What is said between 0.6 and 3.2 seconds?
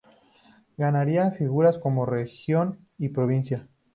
Canarias figuraba como región y